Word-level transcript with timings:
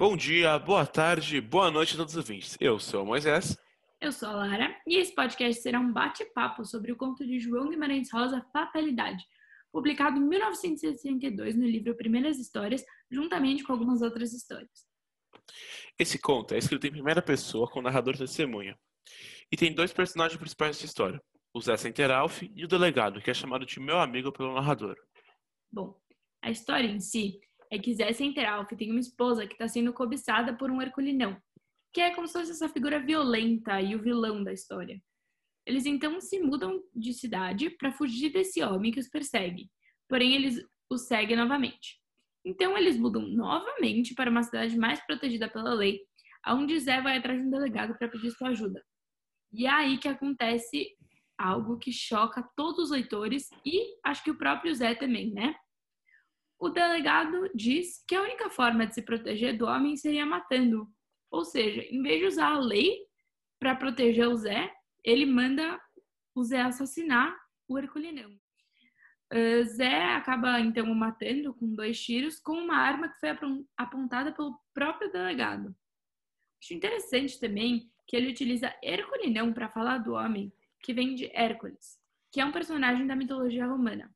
Bom 0.00 0.16
dia, 0.16 0.58
boa 0.58 0.86
tarde, 0.86 1.42
boa 1.42 1.70
noite 1.70 1.92
a 1.92 1.98
todos 1.98 2.14
os 2.14 2.16
ouvintes. 2.16 2.56
Eu 2.58 2.78
sou 2.78 3.02
o 3.02 3.06
Moisés. 3.06 3.54
Eu 4.00 4.10
sou 4.10 4.30
a 4.30 4.32
Lara 4.32 4.74
e 4.86 4.96
esse 4.96 5.14
podcast 5.14 5.60
será 5.60 5.78
um 5.78 5.92
bate-papo 5.92 6.64
sobre 6.64 6.90
o 6.90 6.96
conto 6.96 7.22
de 7.22 7.38
João 7.38 7.68
Guimarães 7.68 8.10
Rosa, 8.10 8.40
Fatalidade, 8.50 9.22
publicado 9.70 10.16
em 10.16 10.26
1962 10.26 11.54
no 11.54 11.66
livro 11.66 11.94
Primeiras 11.94 12.38
Histórias, 12.38 12.82
juntamente 13.10 13.62
com 13.62 13.74
algumas 13.74 14.00
outras 14.00 14.32
histórias. 14.32 14.86
Esse 15.98 16.18
conto 16.18 16.54
é 16.54 16.56
escrito 16.56 16.86
em 16.86 16.92
primeira 16.92 17.20
pessoa 17.20 17.68
com 17.68 17.80
o 17.80 17.82
narrador 17.82 18.16
testemunha. 18.16 18.78
E 19.52 19.56
tem 19.58 19.74
dois 19.74 19.92
personagens 19.92 20.40
principais 20.40 20.78
dessa 20.78 20.86
história, 20.86 21.22
o 21.52 21.60
Zé 21.60 21.76
Centeralf 21.76 22.40
e 22.40 22.64
o 22.64 22.68
delegado, 22.68 23.20
que 23.20 23.30
é 23.30 23.34
chamado 23.34 23.66
de 23.66 23.78
meu 23.78 23.98
amigo 23.98 24.32
pelo 24.32 24.54
narrador. 24.54 24.96
Bom, 25.70 25.94
a 26.40 26.50
história 26.50 26.88
em 26.88 27.00
si 27.00 27.38
é 27.70 27.78
que 27.78 27.94
Zé 27.94 28.12
Centeralf 28.12 28.70
tem 28.72 28.90
uma 28.90 29.00
esposa 29.00 29.46
que 29.46 29.54
está 29.54 29.68
sendo 29.68 29.92
cobiçada 29.92 30.56
por 30.56 30.70
um 30.70 30.82
herculinão, 30.82 31.40
que 31.92 32.00
é 32.00 32.14
como 32.14 32.26
se 32.26 32.32
fosse 32.32 32.50
essa 32.50 32.68
figura 32.68 32.98
violenta 32.98 33.80
e 33.80 33.94
o 33.94 34.02
vilão 34.02 34.42
da 34.42 34.52
história. 34.52 35.00
Eles 35.66 35.86
então 35.86 36.20
se 36.20 36.40
mudam 36.40 36.82
de 36.94 37.12
cidade 37.12 37.70
para 37.70 37.92
fugir 37.92 38.32
desse 38.32 38.62
homem 38.62 38.90
que 38.90 38.98
os 38.98 39.08
persegue, 39.08 39.70
porém 40.08 40.34
eles 40.34 40.64
os 40.90 41.06
seguem 41.06 41.36
novamente. 41.36 42.00
Então 42.44 42.76
eles 42.76 42.96
mudam 42.96 43.22
novamente 43.22 44.14
para 44.14 44.30
uma 44.30 44.42
cidade 44.42 44.76
mais 44.76 45.04
protegida 45.06 45.48
pela 45.48 45.74
lei, 45.74 46.00
aonde 46.42 46.78
Zé 46.80 47.00
vai 47.00 47.18
atrás 47.18 47.38
de 47.38 47.46
um 47.46 47.50
delegado 47.50 47.96
para 47.96 48.08
pedir 48.08 48.30
sua 48.32 48.48
ajuda. 48.48 48.82
E 49.52 49.66
é 49.66 49.70
aí 49.70 49.98
que 49.98 50.08
acontece 50.08 50.96
algo 51.38 51.78
que 51.78 51.92
choca 51.92 52.46
todos 52.56 52.84
os 52.84 52.90
leitores 52.90 53.48
e 53.64 53.96
acho 54.04 54.24
que 54.24 54.30
o 54.30 54.38
próprio 54.38 54.74
Zé 54.74 54.94
também, 54.94 55.32
né? 55.32 55.54
O 56.60 56.68
delegado 56.68 57.50
diz 57.54 58.04
que 58.06 58.14
a 58.14 58.20
única 58.20 58.50
forma 58.50 58.86
de 58.86 58.94
se 58.94 59.00
proteger 59.00 59.56
do 59.56 59.64
homem 59.64 59.96
seria 59.96 60.26
matando. 60.26 60.86
Ou 61.30 61.42
seja, 61.42 61.80
em 61.82 62.02
vez 62.02 62.20
de 62.20 62.26
usar 62.26 62.52
a 62.52 62.58
lei 62.58 62.98
para 63.58 63.74
proteger 63.74 64.28
o 64.28 64.36
Zé, 64.36 64.70
ele 65.02 65.24
manda 65.24 65.80
o 66.34 66.44
Zé 66.44 66.60
assassinar 66.60 67.34
o 67.66 67.78
Herculinão. 67.78 68.38
Uh, 69.32 69.64
Zé 69.64 70.12
acaba 70.12 70.60
então 70.60 70.92
o 70.92 70.94
matando 70.94 71.54
com 71.54 71.74
dois 71.74 71.98
tiros 71.98 72.38
com 72.38 72.52
uma 72.52 72.76
arma 72.76 73.08
que 73.08 73.18
foi 73.18 73.30
apontada 73.78 74.30
pelo 74.30 74.60
próprio 74.74 75.10
delegado. 75.10 75.74
Acho 76.62 76.74
interessante 76.74 77.40
também 77.40 77.90
que 78.06 78.14
ele 78.14 78.32
utiliza 78.32 78.74
Herculinão 78.82 79.50
para 79.50 79.70
falar 79.70 79.98
do 79.98 80.12
homem, 80.12 80.52
que 80.82 80.92
vem 80.92 81.14
de 81.14 81.30
Hércules, 81.32 81.98
que 82.30 82.38
é 82.38 82.44
um 82.44 82.52
personagem 82.52 83.06
da 83.06 83.16
mitologia 83.16 83.66
romana. 83.66 84.14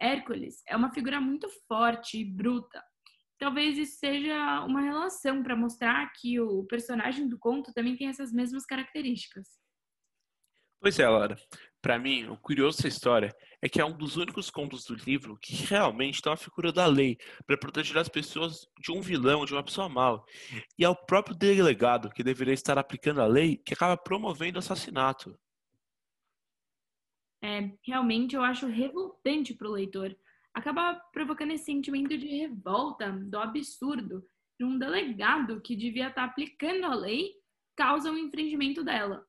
Hércules 0.00 0.62
é 0.66 0.76
uma 0.76 0.92
figura 0.92 1.20
muito 1.20 1.48
forte 1.68 2.18
e 2.18 2.24
bruta. 2.24 2.82
Talvez 3.38 3.78
isso 3.78 3.98
seja 3.98 4.64
uma 4.64 4.80
relação 4.80 5.42
para 5.42 5.56
mostrar 5.56 6.10
que 6.20 6.38
o 6.40 6.64
personagem 6.64 7.28
do 7.28 7.38
conto 7.38 7.72
também 7.72 7.96
tem 7.96 8.08
essas 8.08 8.32
mesmas 8.32 8.66
características. 8.66 9.46
Pois 10.80 10.98
é, 10.98 11.08
Laura. 11.08 11.36
Para 11.82 11.98
mim, 11.98 12.26
o 12.28 12.36
curioso 12.36 12.78
dessa 12.78 12.88
história 12.88 13.34
é 13.62 13.68
que 13.68 13.80
é 13.80 13.84
um 13.84 13.96
dos 13.96 14.16
únicos 14.16 14.50
contos 14.50 14.84
do 14.84 14.94
livro 14.94 15.38
que 15.40 15.54
realmente 15.64 16.20
tem 16.20 16.30
uma 16.30 16.36
figura 16.36 16.72
da 16.72 16.86
lei 16.86 17.16
para 17.46 17.56
proteger 17.56 17.96
as 17.98 18.08
pessoas 18.08 18.66
de 18.78 18.92
um 18.92 19.00
vilão, 19.00 19.44
de 19.44 19.52
uma 19.52 19.64
pessoa 19.64 19.88
mal. 19.88 20.24
E 20.78 20.84
é 20.84 20.88
o 20.88 20.96
próprio 20.96 21.34
delegado 21.36 22.10
que 22.10 22.22
deveria 22.22 22.54
estar 22.54 22.78
aplicando 22.78 23.20
a 23.20 23.26
lei 23.26 23.56
que 23.56 23.74
acaba 23.74 23.96
promovendo 23.96 24.56
o 24.56 24.60
assassinato. 24.60 25.38
É, 27.42 27.72
realmente 27.82 28.36
eu 28.36 28.42
acho 28.42 28.66
revoltante 28.66 29.54
para 29.54 29.68
o 29.68 29.72
leitor. 29.72 30.16
Acaba 30.52 30.94
provocando 31.12 31.52
esse 31.52 31.64
sentimento 31.64 32.16
de 32.16 32.26
revolta, 32.26 33.10
do 33.10 33.38
absurdo, 33.38 34.24
de 34.58 34.64
um 34.64 34.78
delegado 34.78 35.60
que 35.60 35.74
devia 35.74 36.08
estar 36.08 36.24
aplicando 36.24 36.84
a 36.84 36.94
lei 36.94 37.32
causa 37.76 38.10
um 38.10 38.18
infringimento 38.18 38.84
dela. 38.84 39.26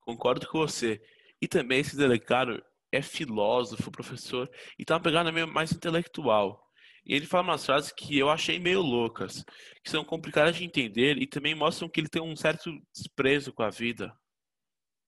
Concordo 0.00 0.46
com 0.48 0.58
você. 0.58 1.02
E 1.40 1.48
também 1.48 1.80
esse 1.80 1.96
delegado 1.96 2.62
é 2.92 3.02
filósofo, 3.02 3.90
professor, 3.90 4.48
e 4.78 4.84
tá 4.84 4.94
uma 4.94 5.02
pegada 5.02 5.32
meio 5.32 5.46
mais 5.46 5.72
intelectual. 5.72 6.64
E 7.04 7.14
ele 7.14 7.26
fala 7.26 7.44
umas 7.44 7.64
frases 7.64 7.92
que 7.92 8.18
eu 8.18 8.28
achei 8.28 8.58
meio 8.58 8.80
loucas, 8.80 9.44
que 9.82 9.90
são 9.90 10.04
complicadas 10.04 10.56
de 10.56 10.64
entender 10.64 11.16
e 11.18 11.26
também 11.26 11.54
mostram 11.54 11.88
que 11.88 12.00
ele 12.00 12.08
tem 12.08 12.22
um 12.22 12.36
certo 12.36 12.70
desprezo 12.94 13.52
com 13.52 13.62
a 13.62 13.70
vida. 13.70 14.14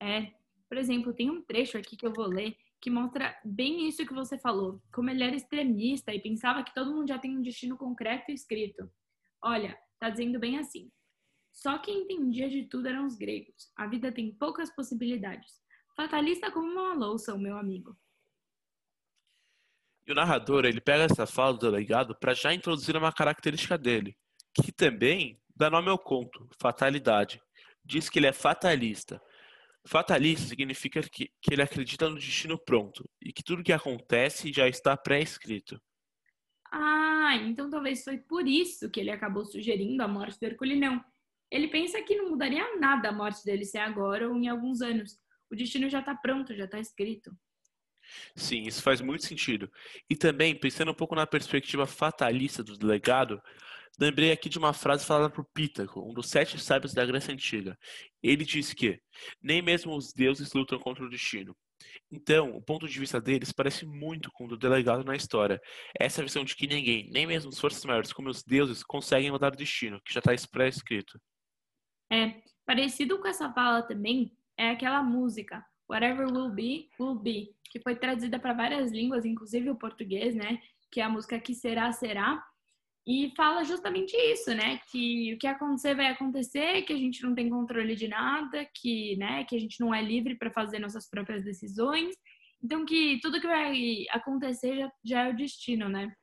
É, 0.02 0.32
por 0.70 0.78
exemplo, 0.78 1.12
tem 1.12 1.28
um 1.28 1.42
trecho 1.42 1.76
aqui 1.76 1.96
que 1.96 2.06
eu 2.06 2.12
vou 2.12 2.28
ler 2.28 2.56
que 2.80 2.88
mostra 2.88 3.36
bem 3.44 3.88
isso 3.88 4.06
que 4.06 4.14
você 4.14 4.38
falou, 4.38 4.80
como 4.94 5.10
ele 5.10 5.24
era 5.24 5.34
extremista 5.34 6.14
e 6.14 6.22
pensava 6.22 6.62
que 6.62 6.72
todo 6.72 6.94
mundo 6.94 7.08
já 7.08 7.18
tem 7.18 7.36
um 7.36 7.42
destino 7.42 7.76
concreto 7.76 8.30
e 8.30 8.34
escrito. 8.34 8.88
Olha, 9.42 9.76
tá 9.98 10.08
dizendo 10.08 10.38
bem 10.38 10.58
assim. 10.58 10.88
Só 11.52 11.76
quem 11.78 12.02
entendia 12.02 12.48
de 12.48 12.66
tudo 12.66 12.86
eram 12.86 13.04
os 13.04 13.16
gregos. 13.16 13.72
A 13.76 13.88
vida 13.88 14.12
tem 14.12 14.32
poucas 14.32 14.72
possibilidades. 14.72 15.60
Fatalista 15.96 16.52
como 16.52 16.70
uma 16.70 16.94
louça, 16.94 17.34
o 17.34 17.38
meu 17.38 17.58
amigo. 17.58 17.98
E 20.06 20.12
o 20.12 20.14
narrador, 20.14 20.64
ele 20.64 20.80
pega 20.80 21.02
essa 21.02 21.26
fala 21.26 21.54
do 21.54 21.58
delegado 21.58 22.14
para 22.14 22.32
já 22.32 22.54
introduzir 22.54 22.96
uma 22.96 23.12
característica 23.12 23.76
dele, 23.76 24.16
que 24.54 24.70
também 24.70 25.42
dá 25.54 25.68
nome 25.68 25.90
ao 25.90 25.98
conto, 25.98 26.48
fatalidade. 26.60 27.42
Diz 27.84 28.08
que 28.08 28.20
ele 28.20 28.28
é 28.28 28.32
fatalista. 28.32 29.20
Fatalista 29.86 30.46
significa 30.46 31.02
que, 31.02 31.30
que 31.40 31.54
ele 31.54 31.62
acredita 31.62 32.08
no 32.08 32.16
destino 32.16 32.58
pronto 32.58 33.08
e 33.20 33.32
que 33.32 33.42
tudo 33.42 33.62
que 33.62 33.72
acontece 33.72 34.52
já 34.52 34.68
está 34.68 34.96
pré-escrito. 34.96 35.80
Ah, 36.72 37.34
então 37.36 37.68
talvez 37.68 38.04
foi 38.04 38.18
por 38.18 38.46
isso 38.46 38.90
que 38.90 39.00
ele 39.00 39.10
acabou 39.10 39.44
sugerindo 39.44 40.02
a 40.02 40.08
morte 40.08 40.38
do 40.38 40.46
Herculinão. 40.46 41.02
Ele 41.50 41.68
pensa 41.68 42.00
que 42.02 42.14
não 42.14 42.30
mudaria 42.30 42.76
nada 42.78 43.08
a 43.08 43.12
morte 43.12 43.44
dele 43.44 43.64
ser 43.64 43.78
agora 43.78 44.28
ou 44.28 44.36
em 44.36 44.48
alguns 44.48 44.80
anos. 44.80 45.18
O 45.50 45.56
destino 45.56 45.88
já 45.88 45.98
está 46.00 46.14
pronto, 46.14 46.54
já 46.54 46.66
está 46.66 46.78
escrito. 46.78 47.36
Sim, 48.36 48.62
isso 48.62 48.82
faz 48.82 49.00
muito 49.00 49.24
sentido. 49.24 49.70
E 50.08 50.14
também, 50.16 50.54
pensando 50.54 50.90
um 50.90 50.94
pouco 50.94 51.14
na 51.14 51.26
perspectiva 51.26 51.86
fatalista 51.86 52.62
do 52.62 52.76
delegado, 52.76 53.42
lembrei 54.00 54.32
aqui 54.32 54.48
de 54.48 54.58
uma 54.58 54.72
frase 54.72 55.04
falada 55.04 55.28
por 55.28 55.44
Pítago, 55.52 56.08
um 56.08 56.14
dos 56.14 56.28
sete 56.28 56.58
sábios 56.58 56.94
da 56.94 57.04
Grécia 57.04 57.32
Antiga. 57.32 57.78
Ele 58.22 58.44
disse 58.44 58.74
que 58.74 59.00
nem 59.42 59.60
mesmo 59.60 59.94
os 59.94 60.12
deuses 60.12 60.52
lutam 60.52 60.78
contra 60.78 61.04
o 61.04 61.10
destino. 61.10 61.54
Então, 62.10 62.56
o 62.56 62.62
ponto 62.62 62.88
de 62.88 62.98
vista 62.98 63.20
deles 63.20 63.52
parece 63.52 63.86
muito 63.86 64.30
com 64.32 64.44
o 64.44 64.48
do 64.48 64.56
delegado 64.56 65.04
na 65.04 65.14
história. 65.14 65.60
Essa 65.98 66.22
visão 66.22 66.44
de 66.44 66.56
que 66.56 66.66
ninguém, 66.66 67.10
nem 67.10 67.26
mesmo 67.26 67.50
as 67.50 67.58
forças 67.58 67.84
maiores 67.84 68.12
como 68.12 68.28
os 68.28 68.42
deuses, 68.42 68.82
conseguem 68.82 69.30
mudar 69.30 69.52
o 69.52 69.56
destino, 69.56 70.00
que 70.04 70.12
já 70.12 70.20
está 70.20 70.32
pré-escrito. 70.50 71.20
É, 72.12 72.42
parecido 72.66 73.18
com 73.18 73.28
essa 73.28 73.52
fala 73.52 73.82
também 73.82 74.36
é 74.56 74.70
aquela 74.70 75.02
música, 75.02 75.64
Whatever 75.88 76.26
Will 76.26 76.50
Be, 76.50 76.90
Will 76.98 77.14
Be, 77.14 77.54
que 77.70 77.80
foi 77.80 77.96
traduzida 77.96 78.38
para 78.38 78.52
várias 78.52 78.90
línguas, 78.90 79.24
inclusive 79.24 79.70
o 79.70 79.76
português, 79.76 80.34
né? 80.34 80.60
Que 80.90 81.00
é 81.00 81.04
a 81.04 81.08
música 81.08 81.38
Que 81.38 81.54
Será, 81.54 81.92
Será. 81.92 82.44
E 83.10 83.32
fala 83.36 83.64
justamente 83.64 84.16
isso, 84.16 84.54
né? 84.54 84.78
Que 84.88 85.34
o 85.34 85.38
que 85.38 85.48
acontecer 85.48 85.96
vai 85.96 86.06
acontecer, 86.06 86.82
que 86.82 86.92
a 86.92 86.96
gente 86.96 87.24
não 87.24 87.34
tem 87.34 87.50
controle 87.50 87.96
de 87.96 88.06
nada, 88.06 88.64
que, 88.72 89.16
né, 89.16 89.42
que 89.42 89.56
a 89.56 89.58
gente 89.58 89.80
não 89.80 89.92
é 89.92 90.00
livre 90.00 90.36
para 90.36 90.52
fazer 90.52 90.78
nossas 90.78 91.10
próprias 91.10 91.44
decisões. 91.44 92.14
Então, 92.62 92.84
que 92.84 93.18
tudo 93.20 93.40
que 93.40 93.48
vai 93.48 94.06
acontecer 94.10 94.76
já, 94.76 94.92
já 95.04 95.22
é 95.24 95.30
o 95.30 95.36
destino, 95.36 95.88
né? 95.88 96.14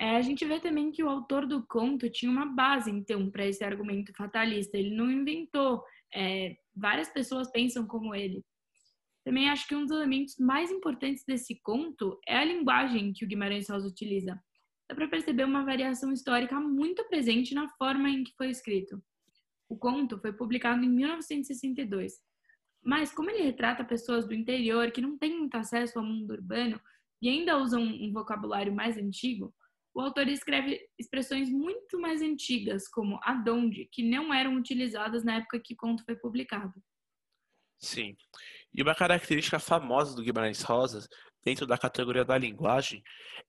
É, 0.00 0.16
a 0.16 0.20
gente 0.20 0.44
vê 0.44 0.58
também 0.58 0.90
que 0.90 1.04
o 1.04 1.08
autor 1.08 1.46
do 1.46 1.64
conto 1.68 2.10
tinha 2.10 2.32
uma 2.32 2.46
base, 2.46 2.90
então, 2.90 3.30
para 3.30 3.46
esse 3.46 3.62
argumento 3.62 4.12
fatalista. 4.16 4.76
Ele 4.76 4.96
não 4.96 5.08
inventou. 5.08 5.80
É, 6.12 6.56
várias 6.74 7.08
pessoas 7.08 7.52
pensam 7.52 7.86
como 7.86 8.16
ele. 8.16 8.44
Também 9.24 9.48
acho 9.48 9.68
que 9.68 9.76
um 9.76 9.82
dos 9.86 9.92
elementos 9.92 10.34
mais 10.40 10.72
importantes 10.72 11.22
desse 11.24 11.60
conto 11.62 12.18
é 12.26 12.36
a 12.36 12.44
linguagem 12.44 13.12
que 13.12 13.24
o 13.24 13.28
Guimarães 13.28 13.68
Rosa 13.70 13.86
utiliza. 13.86 14.36
Dá 14.88 14.94
para 14.94 15.08
perceber 15.08 15.44
uma 15.44 15.64
variação 15.64 16.12
histórica 16.12 16.58
muito 16.58 17.04
presente 17.08 17.54
na 17.54 17.68
forma 17.68 18.08
em 18.08 18.24
que 18.24 18.34
foi 18.36 18.50
escrito. 18.50 19.02
O 19.68 19.76
conto 19.76 20.18
foi 20.18 20.32
publicado 20.32 20.82
em 20.82 20.88
1962, 20.88 22.14
mas 22.82 23.12
como 23.12 23.28
ele 23.30 23.42
retrata 23.42 23.84
pessoas 23.84 24.26
do 24.26 24.34
interior 24.34 24.90
que 24.90 25.02
não 25.02 25.18
têm 25.18 25.36
muito 25.36 25.54
acesso 25.56 25.98
ao 25.98 26.04
mundo 26.04 26.30
urbano 26.30 26.80
e 27.20 27.28
ainda 27.28 27.58
usam 27.58 27.82
um 27.82 28.12
vocabulário 28.12 28.74
mais 28.74 28.96
antigo, 28.96 29.54
o 29.94 30.00
autor 30.00 30.28
escreve 30.28 30.80
expressões 30.98 31.50
muito 31.50 32.00
mais 32.00 32.22
antigas, 32.22 32.88
como 32.88 33.18
adonde, 33.22 33.88
que 33.92 34.02
não 34.02 34.32
eram 34.32 34.54
utilizadas 34.54 35.24
na 35.24 35.36
época 35.36 35.60
que 35.62 35.74
o 35.74 35.76
conto 35.76 36.04
foi 36.04 36.16
publicado. 36.16 36.72
Sim. 37.80 38.16
E 38.72 38.82
uma 38.82 38.94
característica 38.94 39.58
famosa 39.58 40.14
do 40.14 40.22
Guimarães 40.22 40.62
Rosas, 40.62 41.08
dentro 41.44 41.66
da 41.66 41.76
categoria 41.76 42.24
da 42.24 42.38
linguagem, 42.38 43.02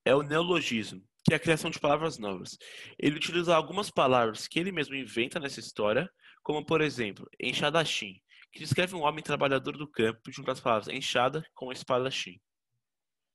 é 0.04 0.14
o 0.14 0.22
neologismo, 0.22 1.02
que 1.24 1.32
é 1.32 1.36
a 1.36 1.40
criação 1.40 1.70
de 1.70 1.78
palavras 1.78 2.18
novas. 2.18 2.56
Ele 2.98 3.16
utiliza 3.16 3.54
algumas 3.54 3.90
palavras 3.90 4.48
que 4.48 4.58
ele 4.58 4.72
mesmo 4.72 4.94
inventa 4.94 5.38
nessa 5.38 5.60
história, 5.60 6.10
como, 6.42 6.64
por 6.64 6.80
exemplo, 6.80 7.28
enxadachim, 7.38 8.14
que 8.52 8.58
descreve 8.58 8.94
um 8.94 9.02
homem 9.02 9.22
trabalhador 9.22 9.76
do 9.76 9.90
campo 9.90 10.30
junto 10.30 10.50
às 10.50 10.60
palavras 10.60 10.88
enxada 10.88 11.44
com 11.54 11.70
espadachim. 11.70 12.40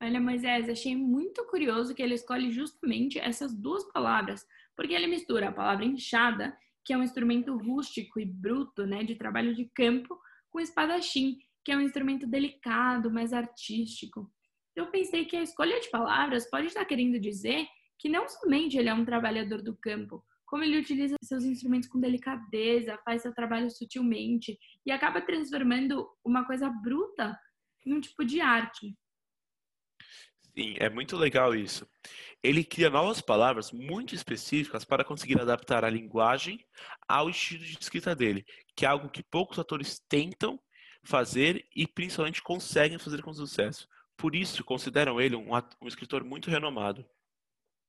Olha, 0.02 0.20
Moisés, 0.20 0.70
achei 0.70 0.96
muito 0.96 1.46
curioso 1.46 1.96
que 1.96 2.04
ele 2.04 2.16
escolhe 2.16 2.52
justamente 2.52 3.18
essas 3.18 3.54
duas 3.54 3.84
palavras, 3.92 4.46
porque 4.76 4.94
ele 4.94 5.08
mistura 5.08 5.50
a 5.50 5.54
palavra 5.54 5.86
enxada, 5.86 6.56
que 6.84 6.94
é 6.94 6.98
um 6.98 7.04
instrumento 7.04 7.56
rústico 7.58 8.20
e 8.20 8.26
bruto, 8.26 8.86
né, 8.86 9.04
de 9.04 9.16
trabalho 9.16 9.56
de 9.56 9.66
campo, 9.74 10.20
com 10.50 10.60
espadachim, 10.60 11.38
que 11.64 11.72
é 11.72 11.78
um 11.78 11.82
instrumento 11.82 12.28
delicado, 12.28 13.10
mais 13.10 13.32
artístico. 13.32 14.32
Eu 14.76 14.88
pensei 14.88 15.26
que 15.26 15.38
a 15.38 15.42
escolha 15.42 15.80
de 15.80 15.90
palavras 15.90 16.50
pode 16.50 16.68
estar 16.68 16.84
querendo 16.86 17.20
dizer 17.20 17.68
que 17.98 18.10
não 18.10 18.28
somente 18.28 18.78
ele 18.78 18.90
é 18.90 18.94
um 18.94 19.06
trabalhador 19.06 19.62
do 19.62 19.76
campo, 19.76 20.24
como 20.46 20.64
ele 20.64 20.78
utiliza 20.78 21.16
seus 21.24 21.44
instrumentos 21.44 21.90
com 21.90 22.00
delicadeza, 22.00 23.00
faz 23.04 23.22
seu 23.22 23.34
trabalho 23.34 23.70
sutilmente 23.72 24.60
e 24.86 24.92
acaba 24.92 25.22
transformando 25.22 26.08
uma 26.24 26.46
coisa 26.46 26.70
bruta 26.70 27.38
em 27.86 27.94
um 27.94 28.02
tipo 28.02 28.24
de 28.24 28.42
arte. 28.42 28.96
Sim, 30.56 30.76
é 30.78 30.90
muito 30.90 31.18
legal 31.18 31.54
isso. 31.54 31.88
Ele 32.42 32.64
cria 32.64 32.90
novas 32.90 33.20
palavras 33.20 33.72
muito 33.72 34.16
específicas 34.16 34.86
para 34.86 35.04
conseguir 35.04 35.40
adaptar 35.40 35.84
a 35.84 35.90
linguagem 35.90 36.66
ao 37.08 37.30
estilo 37.30 37.64
de 37.64 37.78
escrita 37.80 38.16
dele, 38.16 38.46
que 38.76 38.86
é 38.86 38.88
algo 38.88 39.10
que 39.10 39.24
poucos 39.24 39.60
atores 39.60 40.00
tentam 40.08 40.60
fazer 41.04 41.68
e 41.76 41.88
principalmente 41.88 42.42
conseguem 42.42 42.98
fazer 42.98 43.22
com 43.22 43.34
sucesso. 43.34 43.88
Por 44.18 44.36
isso, 44.36 44.64
consideram 44.64 45.20
ele 45.20 45.36
um, 45.36 45.50
um 45.82 45.88
escritor 45.88 46.24
muito 46.24 46.50
renomado. 46.50 47.06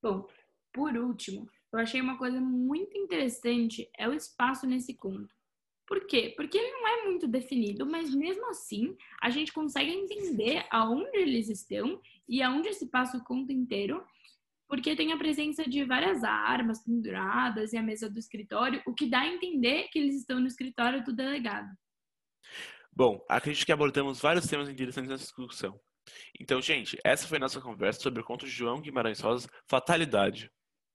Bom, 0.02 0.26
por 0.72 0.96
último, 0.96 1.48
eu 1.72 1.78
achei 1.78 2.00
uma 2.00 2.18
coisa 2.18 2.40
muito 2.40 2.96
interessante 2.96 3.88
é 3.96 4.08
o 4.08 4.14
espaço 4.14 4.66
nesse 4.66 4.94
conto. 4.94 5.34
Por 5.86 6.04
quê? 6.06 6.34
Porque 6.36 6.58
ele 6.58 6.72
não 6.72 6.88
é 6.88 7.04
muito 7.04 7.28
definido, 7.28 7.86
mas 7.86 8.12
mesmo 8.12 8.48
assim 8.50 8.96
a 9.22 9.30
gente 9.30 9.52
consegue 9.52 9.90
entender 9.90 10.66
aonde 10.70 11.16
eles 11.16 11.48
estão 11.48 12.00
e 12.28 12.42
aonde 12.42 12.74
se 12.74 12.90
passa 12.90 13.16
o 13.16 13.24
conto 13.24 13.52
inteiro, 13.52 14.04
porque 14.68 14.96
tem 14.96 15.12
a 15.12 15.16
presença 15.16 15.64
de 15.68 15.84
várias 15.84 16.24
armas 16.24 16.82
penduradas 16.82 17.72
e 17.72 17.76
a 17.76 17.82
mesa 17.82 18.10
do 18.10 18.18
escritório, 18.18 18.82
o 18.84 18.92
que 18.92 19.06
dá 19.06 19.20
a 19.20 19.28
entender 19.28 19.88
que 19.92 19.98
eles 19.98 20.16
estão 20.16 20.40
no 20.40 20.48
escritório 20.48 21.04
do 21.04 21.14
delegado. 21.14 21.68
Bom, 22.92 23.24
acredito 23.28 23.64
que 23.64 23.72
abordamos 23.72 24.20
vários 24.20 24.46
temas 24.46 24.68
interessantes 24.68 25.10
nessa 25.10 25.24
discussão. 25.24 25.78
Então, 26.40 26.60
gente, 26.60 26.98
essa 27.04 27.26
foi 27.26 27.38
a 27.38 27.40
nossa 27.40 27.60
conversa 27.60 28.00
sobre 28.00 28.20
o 28.20 28.24
conto 28.24 28.46
de 28.46 28.52
João 28.52 28.80
Guimarães 28.80 29.20
Rosa, 29.20 29.48
Fatalidade. 29.68 30.50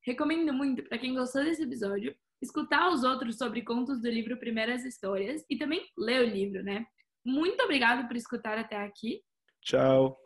Recomendo 0.05 0.53
muito 0.53 0.83
para 0.83 0.97
quem 0.97 1.13
gostou 1.13 1.43
desse 1.43 1.63
episódio 1.63 2.15
escutar 2.41 2.89
os 2.89 3.03
outros 3.03 3.37
sobre 3.37 3.61
contos 3.61 4.01
do 4.01 4.09
livro 4.09 4.39
Primeiras 4.39 4.83
Histórias 4.83 5.45
e 5.49 5.57
também 5.57 5.85
ler 5.97 6.21
o 6.21 6.29
livro, 6.29 6.63
né? 6.63 6.85
Muito 7.23 7.63
obrigado 7.63 8.07
por 8.07 8.17
escutar 8.17 8.57
até 8.57 8.77
aqui. 8.77 9.21
Tchau. 9.61 10.17